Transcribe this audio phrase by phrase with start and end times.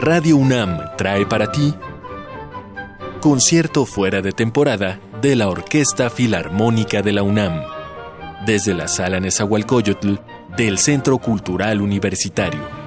[0.00, 1.74] Radio UNAM trae para ti
[3.20, 7.62] concierto fuera de temporada de la Orquesta Filarmónica de la UNAM,
[8.46, 10.14] desde la Sala Nezahualcóyotl
[10.56, 12.77] del Centro Cultural Universitario.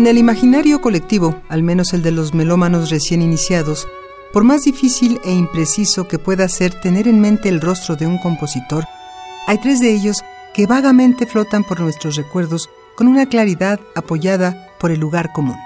[0.00, 3.86] En el imaginario colectivo, al menos el de los melómanos recién iniciados,
[4.32, 8.16] por más difícil e impreciso que pueda ser tener en mente el rostro de un
[8.16, 8.86] compositor,
[9.46, 10.22] hay tres de ellos
[10.54, 15.58] que vagamente flotan por nuestros recuerdos con una claridad apoyada por el lugar común.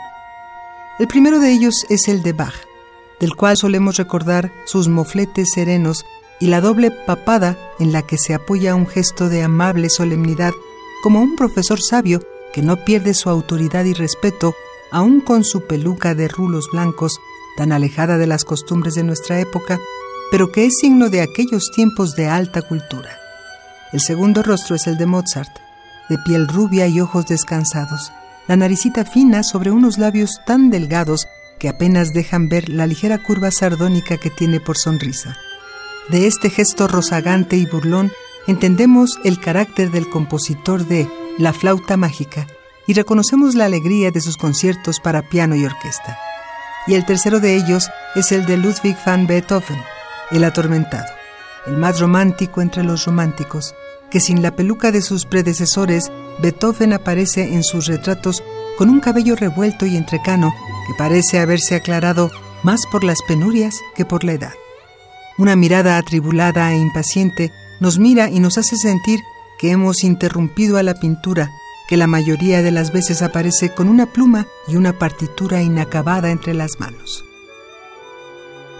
[0.98, 2.56] El primero de ellos es el de Bach,
[3.20, 6.04] del cual solemos recordar sus mofletes serenos
[6.40, 10.50] y la doble papada en la que se apoya un gesto de amable solemnidad
[11.04, 12.20] como un profesor sabio
[12.54, 14.54] que no pierde su autoridad y respeto,
[14.92, 17.18] aun con su peluca de rulos blancos,
[17.56, 19.80] tan alejada de las costumbres de nuestra época,
[20.30, 23.18] pero que es signo de aquellos tiempos de alta cultura.
[23.92, 25.50] El segundo rostro es el de Mozart,
[26.08, 28.12] de piel rubia y ojos descansados,
[28.46, 31.26] la naricita fina sobre unos labios tan delgados
[31.58, 35.36] que apenas dejan ver la ligera curva sardónica que tiene por sonrisa.
[36.08, 38.12] De este gesto rozagante y burlón
[38.46, 42.46] entendemos el carácter del compositor de la flauta mágica,
[42.86, 46.18] y reconocemos la alegría de sus conciertos para piano y orquesta.
[46.86, 49.80] Y el tercero de ellos es el de Ludwig van Beethoven,
[50.30, 51.12] el atormentado,
[51.66, 53.74] el más romántico entre los románticos,
[54.10, 58.42] que sin la peluca de sus predecesores, Beethoven aparece en sus retratos
[58.76, 60.54] con un cabello revuelto y entrecano
[60.86, 62.30] que parece haberse aclarado
[62.62, 64.52] más por las penurias que por la edad.
[65.38, 67.50] Una mirada atribulada e impaciente
[67.80, 69.20] nos mira y nos hace sentir
[69.58, 71.50] que hemos interrumpido a la pintura,
[71.88, 76.54] que la mayoría de las veces aparece con una pluma y una partitura inacabada entre
[76.54, 77.24] las manos.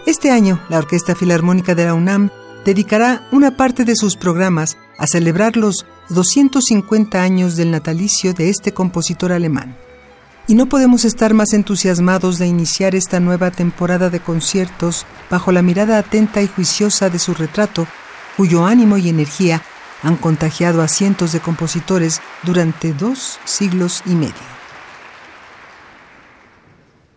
[0.05, 2.29] Este año, la Orquesta Filarmónica de la UNAM
[2.63, 8.73] dedicará una parte de sus programas a celebrar los 250 años del natalicio de este
[8.73, 9.77] compositor alemán.
[10.47, 15.63] Y no podemos estar más entusiasmados de iniciar esta nueva temporada de conciertos bajo la
[15.63, 17.87] mirada atenta y juiciosa de su retrato,
[18.37, 19.63] cuyo ánimo y energía
[20.05, 24.33] han contagiado a cientos de compositores durante dos siglos y medio.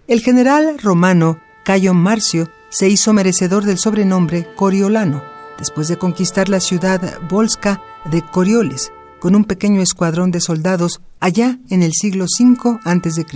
[0.06, 5.22] El general romano Cayo Marcio se hizo merecedor del sobrenombre Coriolano,
[5.58, 11.58] después de conquistar la ciudad volsca de Corioles, con un pequeño escuadrón de soldados allá
[11.68, 13.26] en el siglo V a.C.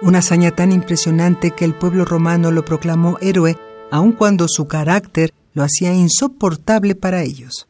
[0.00, 3.58] Una hazaña tan impresionante que el pueblo romano lo proclamó héroe,
[3.90, 7.67] aun cuando su carácter lo hacía insoportable para ellos.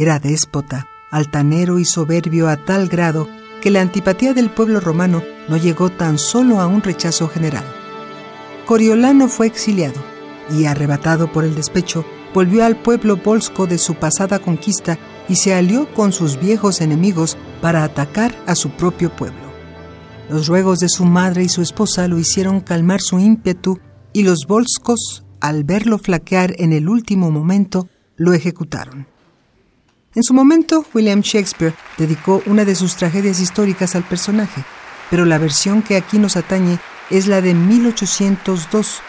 [0.00, 3.28] Era déspota, altanero y soberbio a tal grado
[3.60, 7.64] que la antipatía del pueblo romano no llegó tan solo a un rechazo general.
[8.64, 10.00] Coriolano fue exiliado
[10.56, 14.96] y, arrebatado por el despecho, volvió al pueblo volsco de su pasada conquista
[15.28, 19.52] y se alió con sus viejos enemigos para atacar a su propio pueblo.
[20.30, 23.78] Los ruegos de su madre y su esposa lo hicieron calmar su ímpetu
[24.14, 29.09] y los volscos, al verlo flaquear en el último momento, lo ejecutaron.
[30.12, 34.64] En su momento, William Shakespeare dedicó una de sus tragedias históricas al personaje,
[35.08, 39.02] pero la versión que aquí nos atañe es la de 1802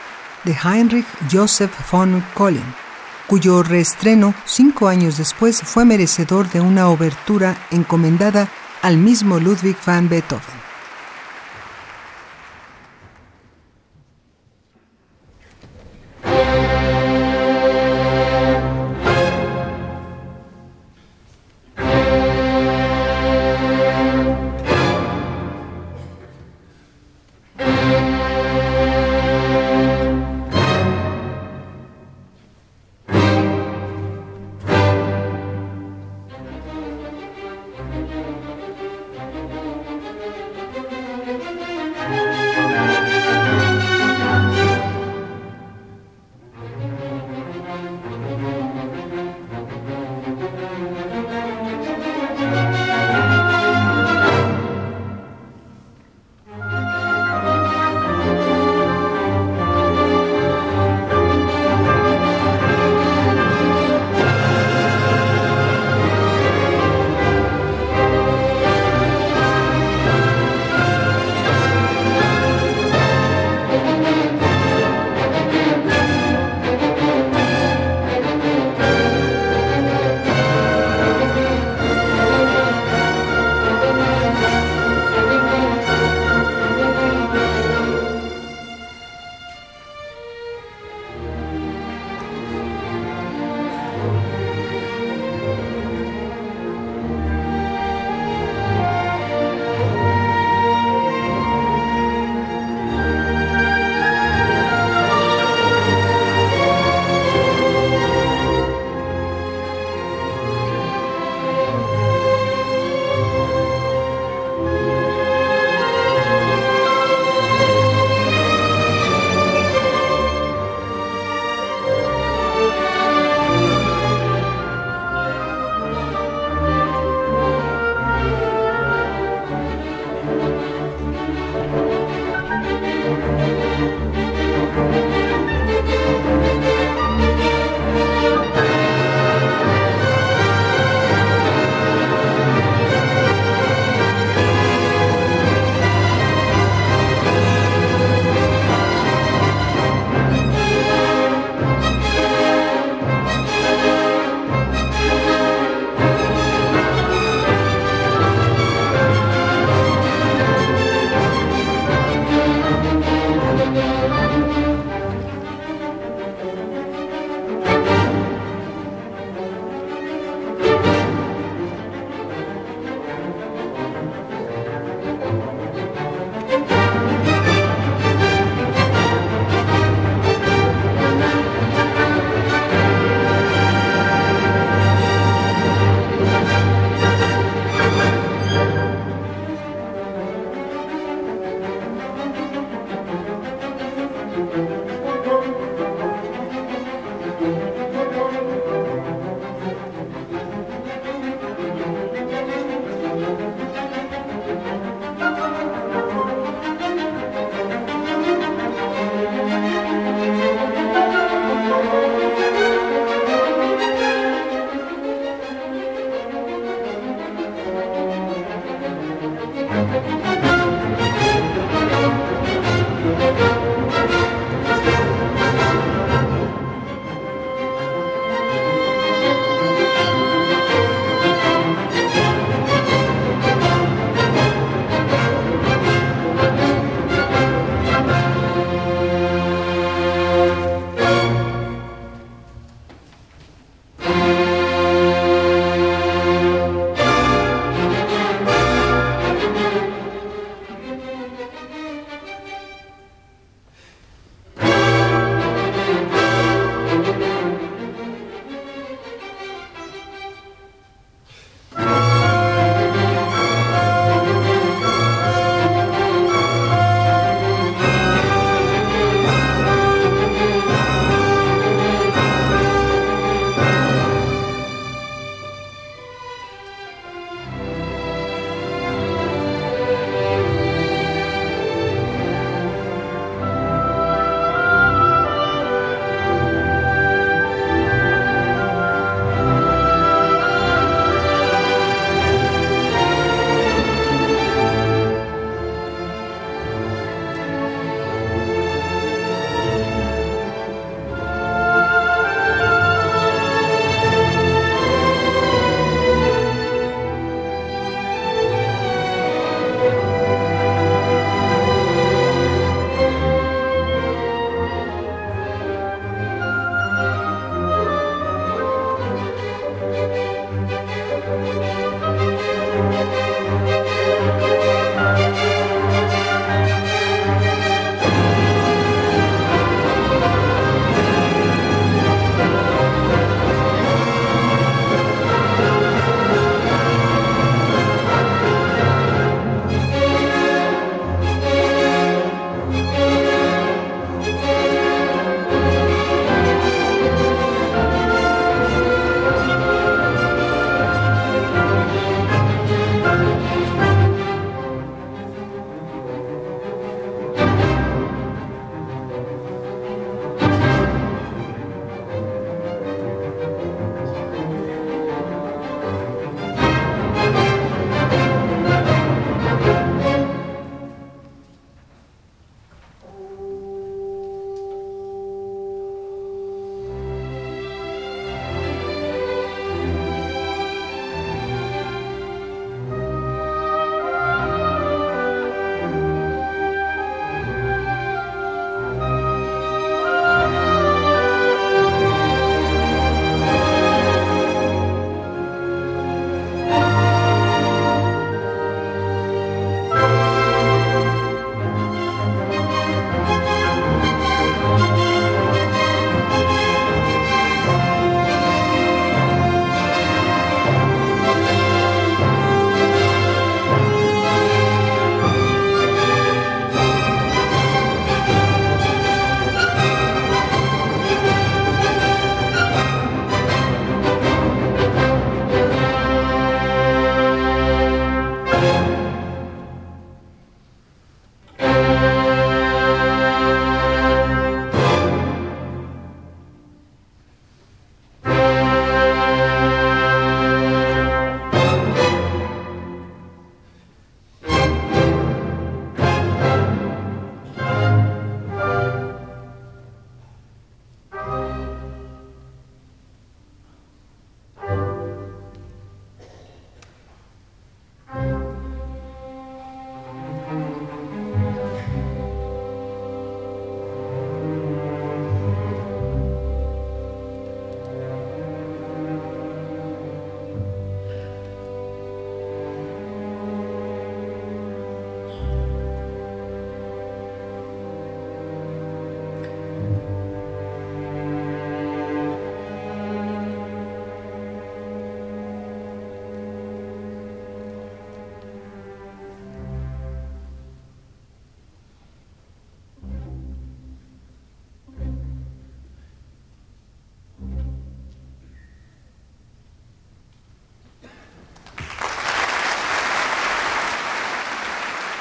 [0.44, 2.76] de Heinrich Joseph von Collin,
[3.26, 8.48] cuyo reestreno cinco años después fue merecedor de una obertura encomendada
[8.84, 10.61] al mismo Ludwig van Beethoven.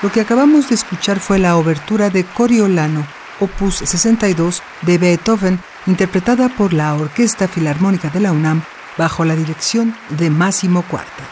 [0.02, 3.06] Lo que acabamos de escuchar fue la obertura de Coriolano,
[3.38, 8.62] opus 62 de Beethoven, interpretada por la Orquesta Filarmónica de la UNAM
[8.96, 11.24] bajo la dirección de Máximo Cuarta.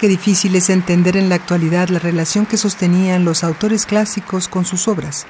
[0.00, 4.64] Qué difícil es entender en la actualidad la relación que sostenían los autores clásicos con
[4.64, 5.26] sus obras.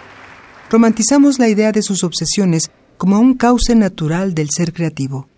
[0.71, 5.29] Romantizamos la idea de sus obsesiones como un cauce natural del ser creativo,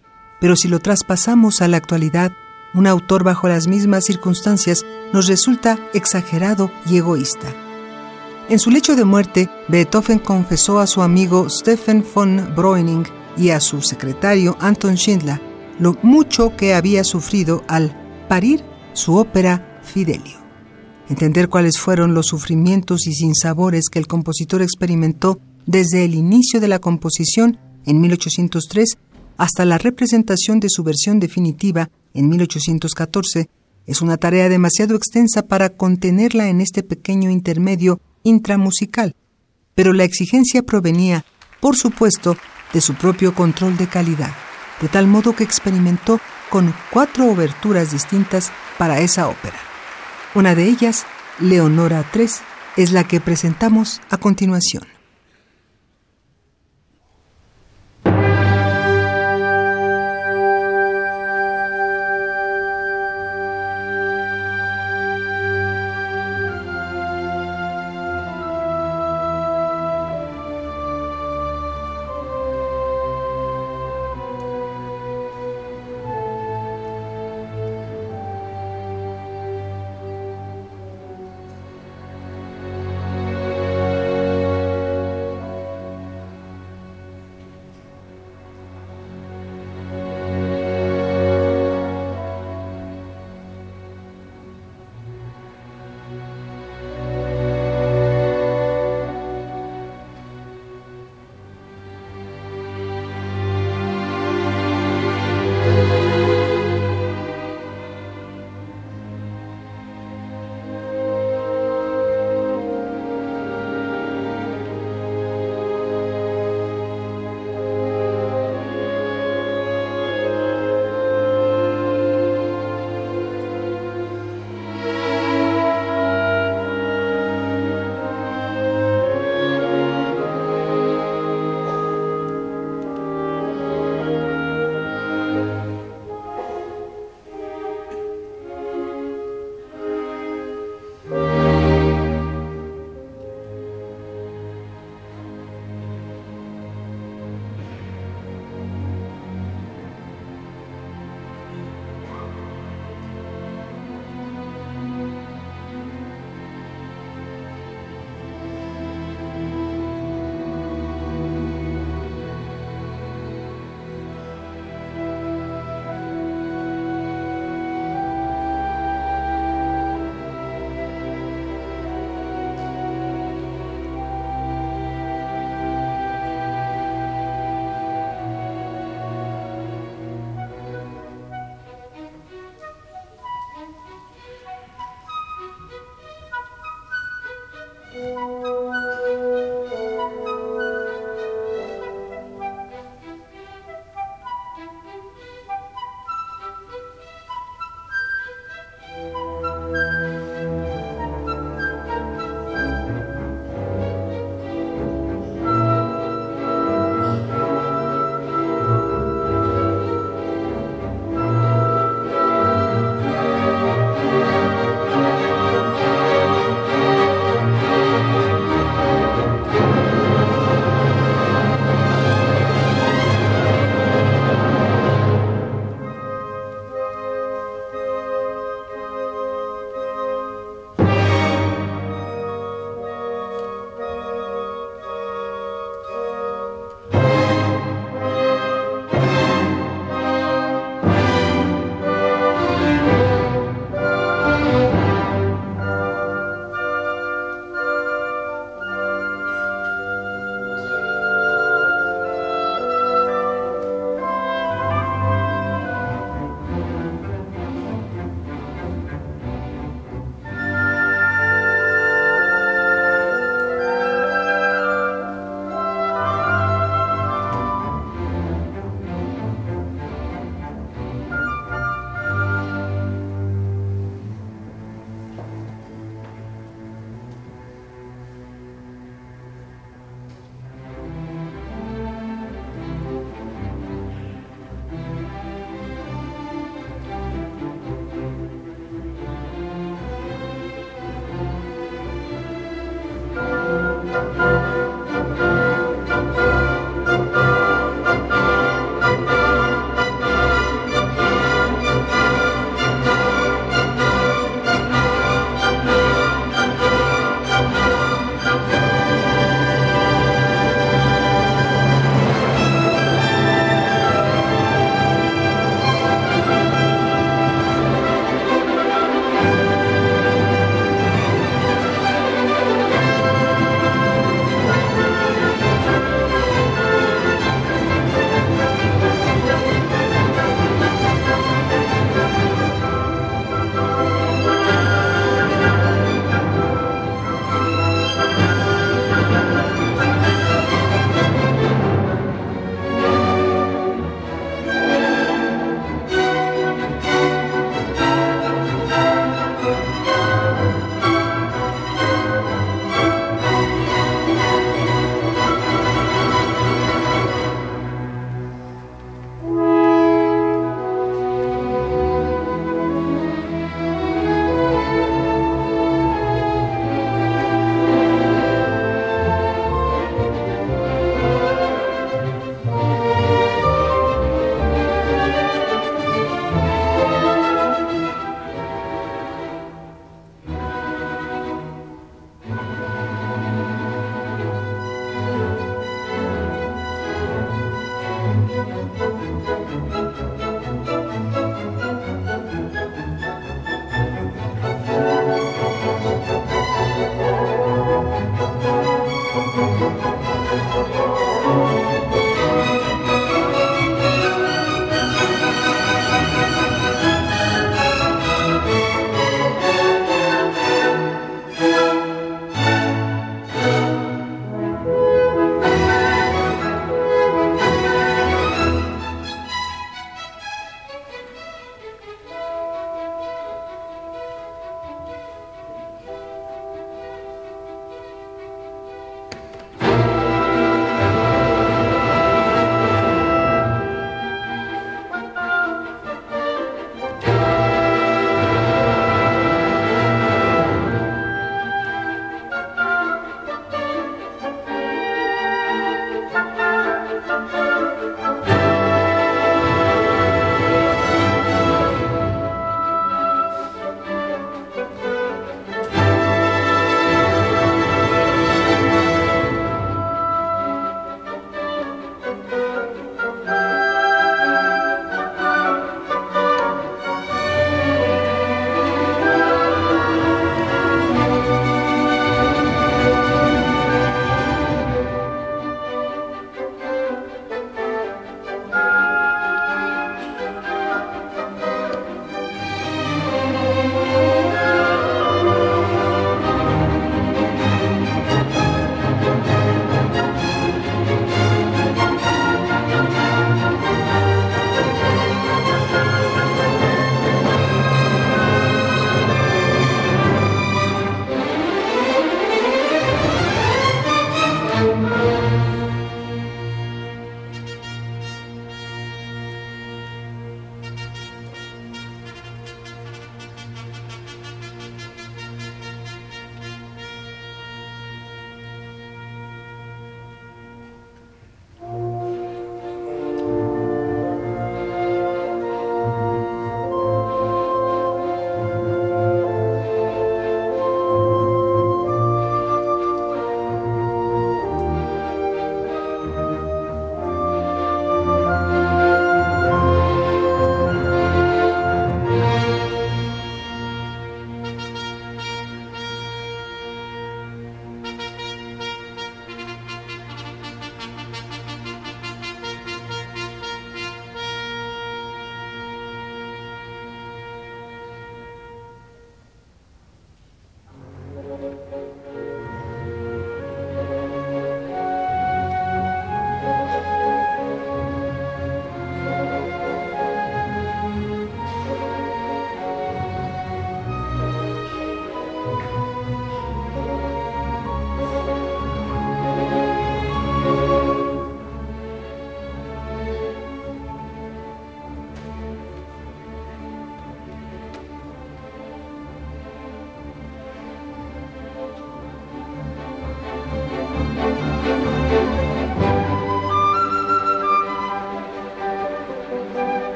[0.40, 2.30] pero si lo traspasamos a la actualidad,
[2.74, 7.54] un autor bajo las mismas circunstancias nos resulta exagerado y egoísta.
[8.48, 13.06] En su lecho de muerte, Beethoven confesó a su amigo Stephen von Breuning
[13.38, 15.40] y a su secretario Anton Schindler
[15.78, 18.62] lo mucho que había sufrido al parir
[18.92, 20.38] su ópera Fidelio.
[21.08, 26.68] Entender cuáles fueron los sufrimientos y sinsabores que el compositor experimentó desde el inicio de
[26.68, 28.96] la composición en 1803
[29.36, 33.48] hasta la representación de su versión definitiva en 1814
[33.86, 39.14] es una tarea demasiado extensa para contenerla en este pequeño intermedio intramusical,
[39.74, 41.24] pero la exigencia provenía,
[41.60, 42.36] por supuesto,
[42.72, 44.32] de su propio control de calidad,
[44.80, 49.56] de tal modo que experimentó con cuatro oberturas distintas para esa ópera.
[50.34, 51.04] Una de ellas,
[51.40, 52.26] Leonora III,
[52.76, 54.93] es la que presentamos a continuación.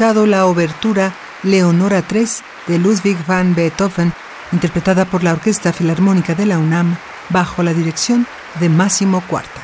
[0.00, 2.26] La obertura Leonora III
[2.68, 4.14] de Ludwig van Beethoven,
[4.50, 6.96] interpretada por la Orquesta Filarmónica de la UNAM
[7.28, 8.26] bajo la dirección
[8.60, 9.60] de Máximo Cuarta.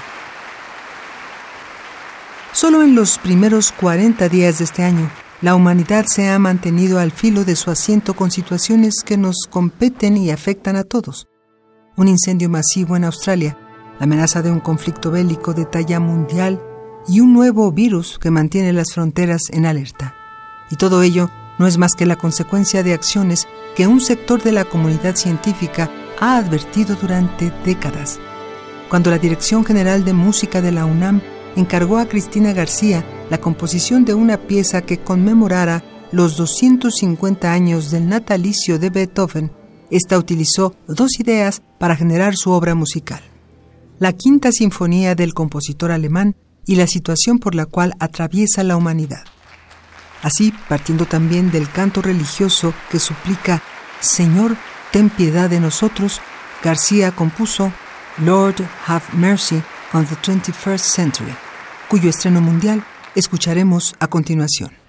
[2.53, 7.12] Solo en los primeros 40 días de este año, la humanidad se ha mantenido al
[7.12, 11.29] filo de su asiento con situaciones que nos competen y afectan a todos.
[11.96, 13.57] Un incendio masivo en Australia,
[13.99, 16.61] la amenaza de un conflicto bélico de talla mundial
[17.09, 20.26] y un nuevo virus que mantiene las fronteras en alerta.
[20.70, 24.52] Y todo ello no es más que la consecuencia de acciones que un sector de
[24.52, 28.18] la comunidad científica ha advertido durante décadas.
[28.88, 31.20] Cuando la Dirección General de Música de la UNAM
[31.57, 38.09] encargó a Cristina García la composición de una pieza que conmemorara los 250 años del
[38.09, 39.50] natalicio de Beethoven,
[39.90, 43.20] esta utilizó dos ideas para generar su obra musical.
[43.98, 49.24] La quinta sinfonía del compositor alemán y la situación por la cual atraviesa la humanidad.
[50.22, 53.62] Así, partiendo también del canto religioso que suplica,
[54.00, 54.57] Señor,
[54.90, 56.20] ten piedad de nosotros,
[56.62, 57.72] García compuso
[58.18, 61.35] Lord Have Mercy on the 21st Century,
[61.88, 64.86] cuyo estreno mundial escucharemos a continuación.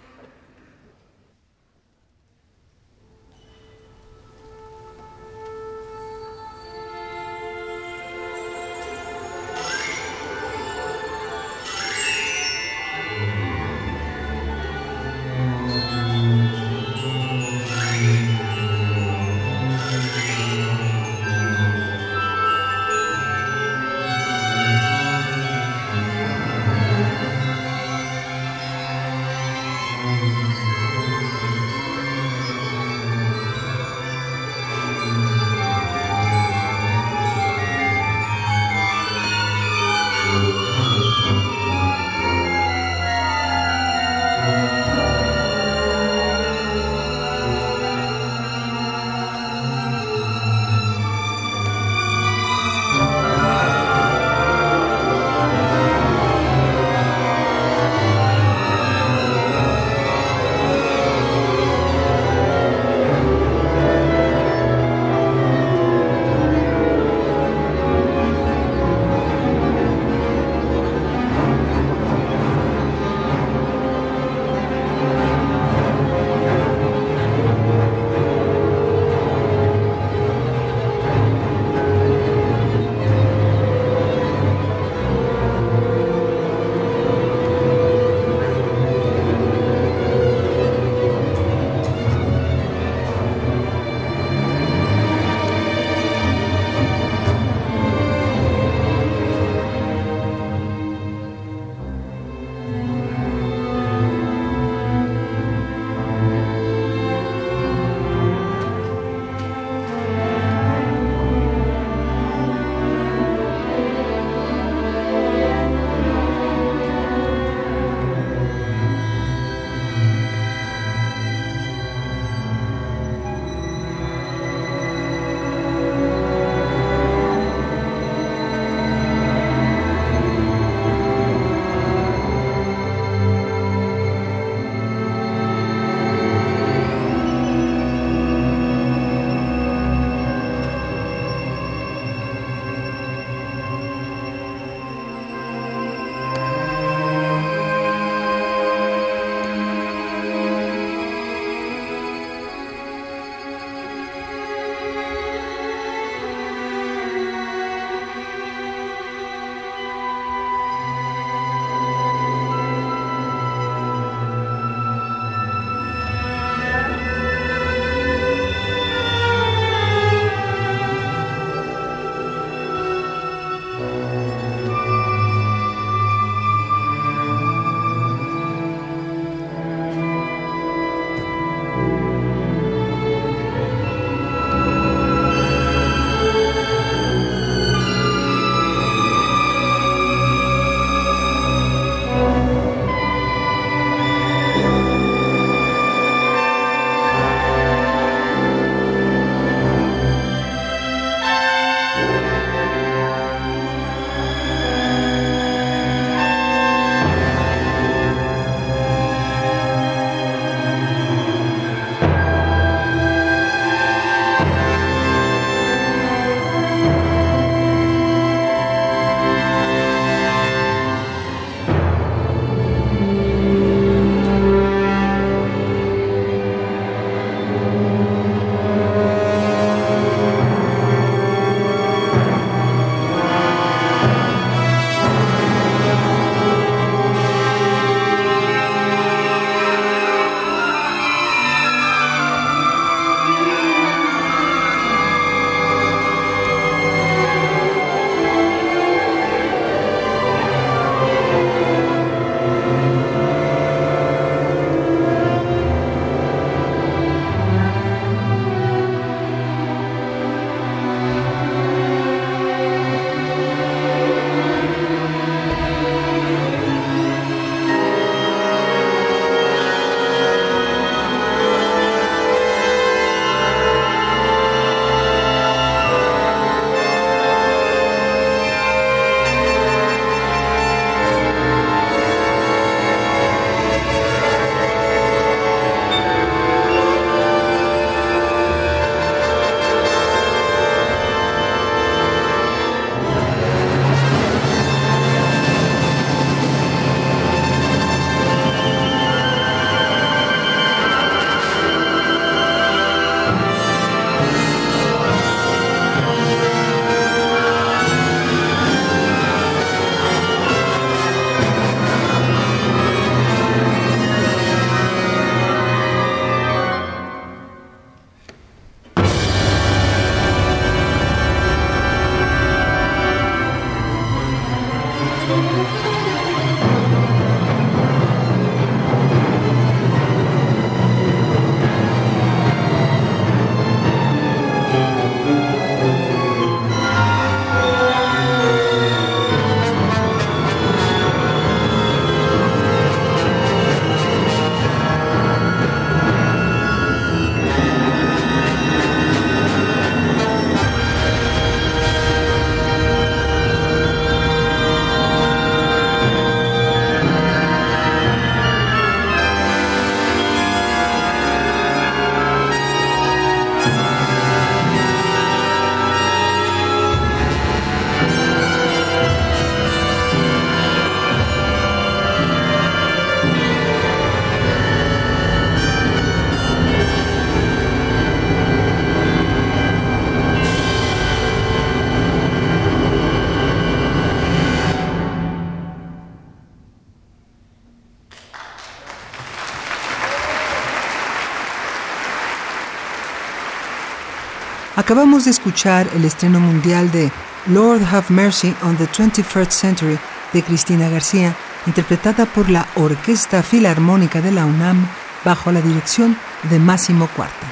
[394.77, 397.11] Acabamos de escuchar el estreno mundial de
[397.47, 399.97] Lord Have Mercy on the 21st Century
[400.33, 404.87] de Cristina García, interpretada por la Orquesta Filarmónica de la UNAM
[405.25, 406.15] bajo la dirección
[406.51, 407.47] de Máximo Cuarta.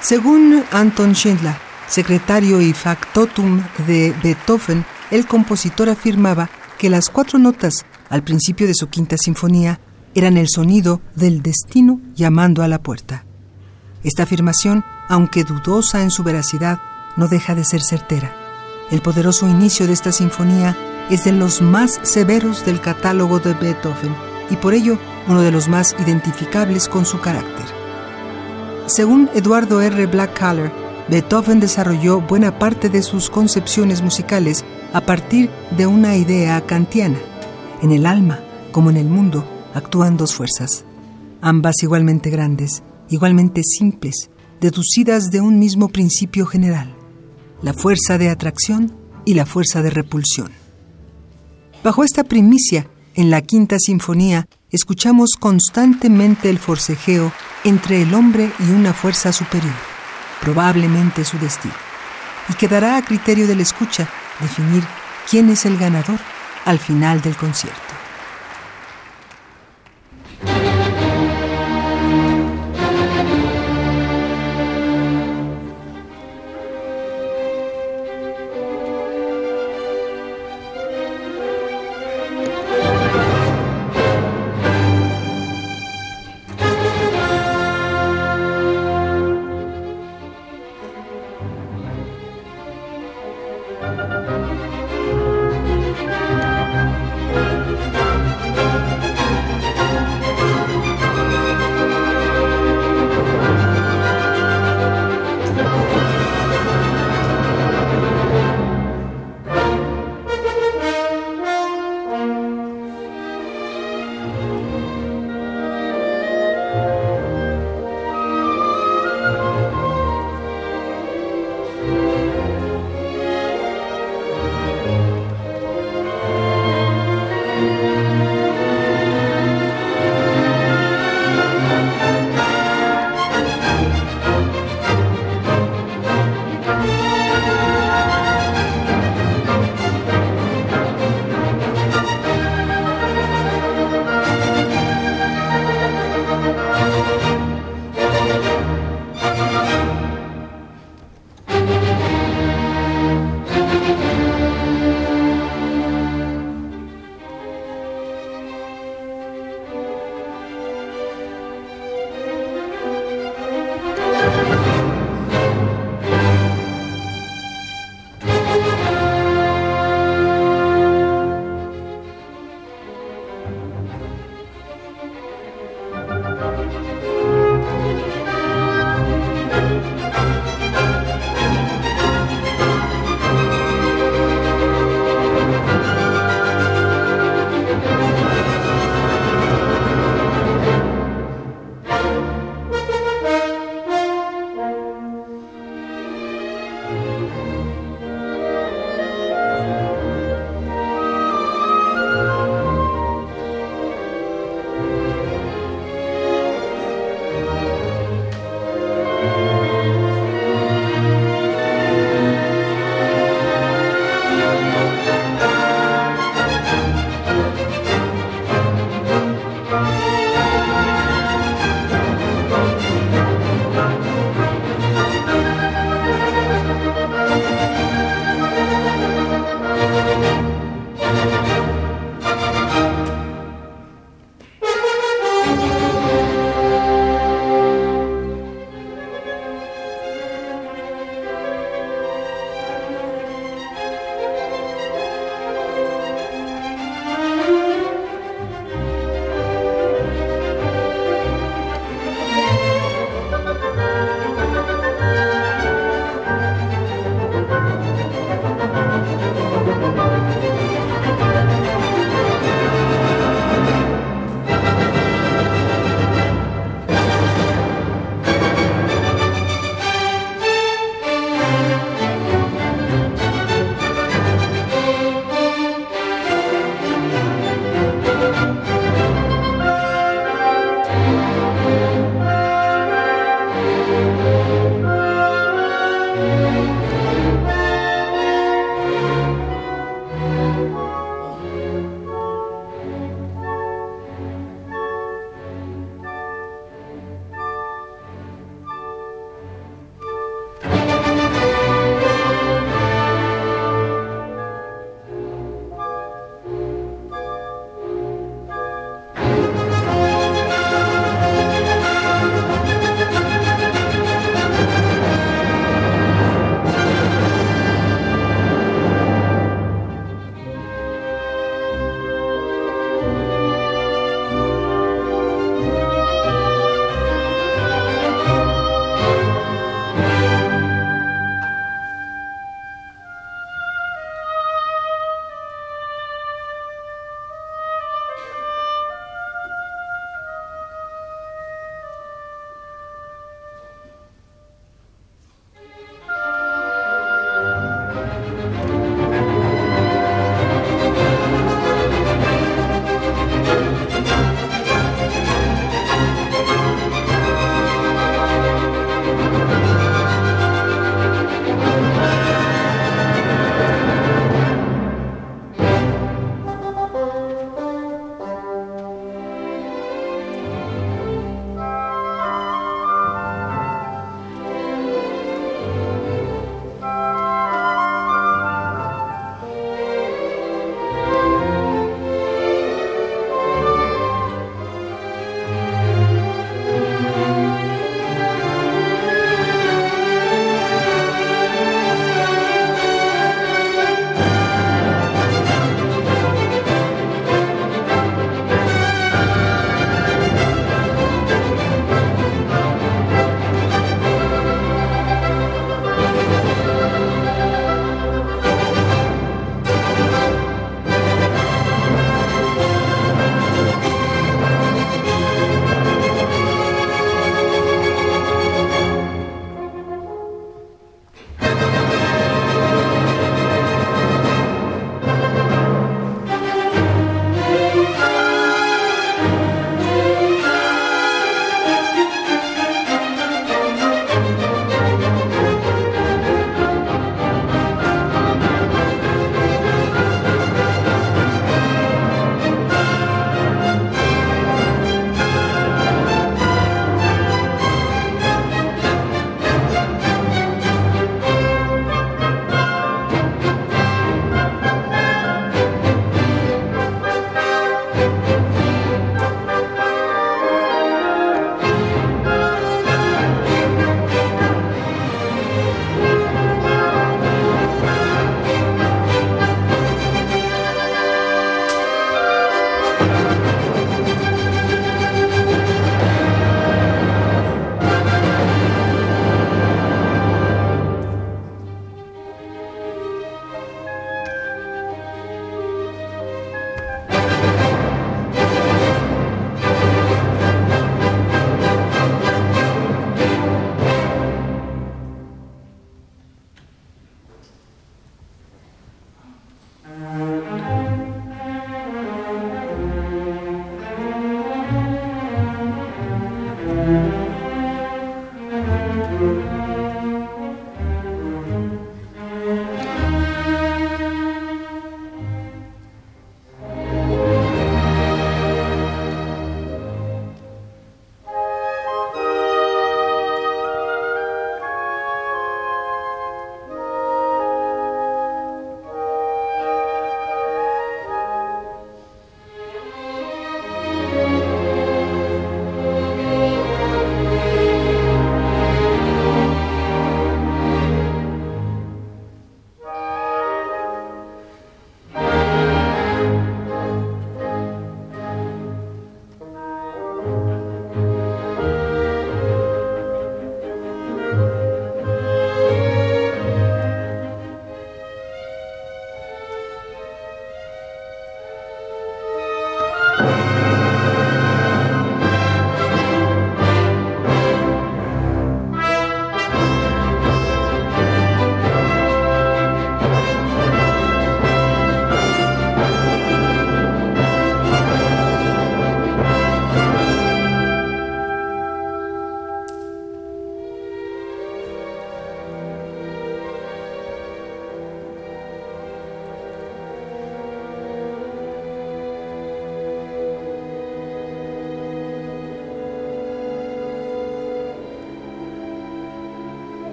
[0.00, 1.54] Según Anton Schindler,
[1.86, 8.74] secretario y factotum de Beethoven, el compositor afirmaba que las cuatro notas al principio de
[8.74, 9.78] su quinta sinfonía
[10.16, 13.25] eran el sonido del destino llamando a la puerta.
[14.06, 16.78] Esta afirmación, aunque dudosa en su veracidad,
[17.16, 18.30] no deja de ser certera.
[18.88, 20.76] El poderoso inicio de esta sinfonía
[21.10, 24.14] es de los más severos del catálogo de Beethoven
[24.48, 24.96] y por ello
[25.26, 27.66] uno de los más identificables con su carácter.
[28.86, 30.06] Según Eduardo R.
[30.06, 30.70] Blackcaller,
[31.08, 37.18] Beethoven desarrolló buena parte de sus concepciones musicales a partir de una idea kantiana.
[37.82, 38.38] En el alma,
[38.70, 39.44] como en el mundo,
[39.74, 40.84] actúan dos fuerzas,
[41.40, 44.30] ambas igualmente grandes, igualmente simples,
[44.60, 46.94] deducidas de un mismo principio general,
[47.62, 50.50] la fuerza de atracción y la fuerza de repulsión.
[51.82, 57.32] Bajo esta primicia, en la quinta sinfonía, escuchamos constantemente el forcejeo
[57.64, 59.74] entre el hombre y una fuerza superior,
[60.40, 61.74] probablemente su destino,
[62.48, 64.08] y quedará a criterio del escucha
[64.40, 64.84] definir
[65.30, 66.18] quién es el ganador
[66.64, 67.85] al final del concierto.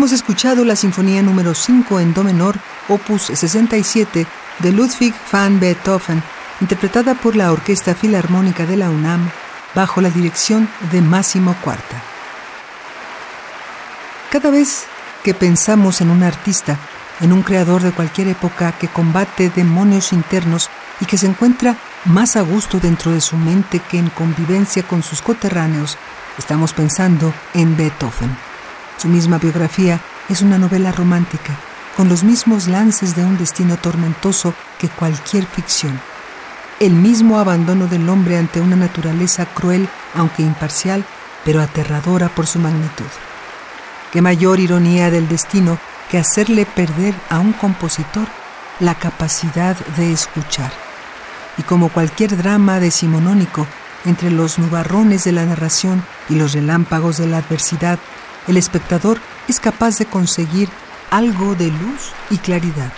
[0.00, 2.56] Hemos escuchado la Sinfonía número 5 en Do menor,
[2.88, 4.26] opus 67,
[4.60, 6.22] de Ludwig van Beethoven,
[6.62, 9.30] interpretada por la Orquesta Filarmónica de la UNAM,
[9.74, 12.02] bajo la dirección de Máximo Cuarta.
[14.32, 14.86] Cada vez
[15.22, 16.78] que pensamos en un artista,
[17.20, 20.70] en un creador de cualquier época que combate demonios internos
[21.02, 25.02] y que se encuentra más a gusto dentro de su mente que en convivencia con
[25.02, 25.98] sus coterráneos,
[26.38, 28.49] estamos pensando en Beethoven.
[29.00, 29.98] Su misma biografía
[30.28, 31.56] es una novela romántica,
[31.96, 35.98] con los mismos lances de un destino tormentoso que cualquier ficción.
[36.80, 41.02] El mismo abandono del hombre ante una naturaleza cruel, aunque imparcial,
[41.46, 43.06] pero aterradora por su magnitud.
[44.12, 45.78] Qué mayor ironía del destino
[46.10, 48.28] que hacerle perder a un compositor
[48.80, 50.72] la capacidad de escuchar.
[51.56, 53.66] Y como cualquier drama decimonónico,
[54.04, 57.98] entre los nubarrones de la narración y los relámpagos de la adversidad,
[58.50, 59.18] el espectador
[59.48, 60.68] es capaz de conseguir
[61.10, 62.92] algo de luz y claridad,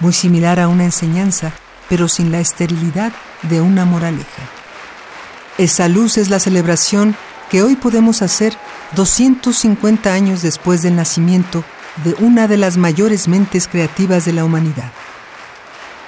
[0.00, 1.52] muy similar a una enseñanza,
[1.88, 3.12] pero sin la esterilidad
[3.42, 4.42] de una moraleja.
[5.58, 7.16] Esa luz es la celebración
[7.50, 8.56] que hoy podemos hacer
[8.94, 11.64] 250 años después del nacimiento
[12.04, 14.90] de una de las mayores mentes creativas de la humanidad.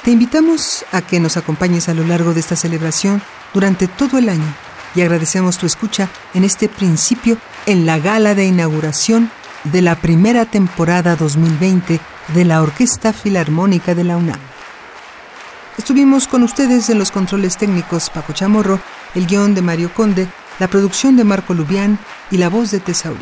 [0.02, 3.23] Te invitamos a que nos acompañes a lo largo de esta celebración
[3.55, 4.55] durante todo el año
[4.94, 9.30] y agradecemos tu escucha en este principio en la gala de inauguración
[9.64, 12.00] de la primera temporada 2020
[12.34, 14.40] de la Orquesta Filarmónica de la UNAM.
[15.76, 18.80] Estuvimos con ustedes en los controles técnicos Paco Chamorro,
[19.14, 20.26] el guion de Mario Conde,
[20.58, 21.98] la producción de Marco Lubián
[22.30, 23.20] y la voz de Tesauri.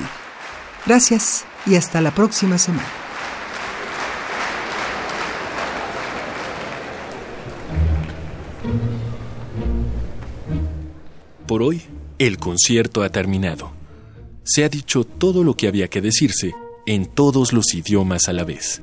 [0.87, 2.87] Gracias y hasta la próxima semana.
[11.49, 11.83] Por hoy,
[12.21, 13.76] el concierto ha terminado.
[14.47, 16.55] Se ha dicho todo lo que había que decirse
[16.87, 18.81] en todos los idiomas a la vez.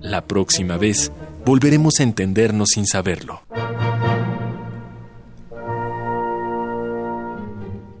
[0.00, 1.10] La próxima vez
[1.44, 3.42] volveremos a entendernos sin saberlo.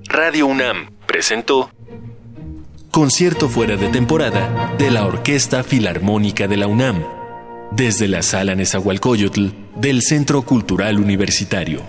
[0.04, 1.70] Radio UNAM presentó
[2.92, 7.02] Concierto fuera de temporada de la Orquesta Filarmónica de la UNAM,
[7.72, 11.82] desde la Sala Nezahualcóyotl del Centro Cultural Universitario.